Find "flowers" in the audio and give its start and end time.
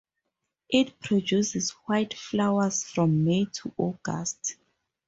2.15-2.83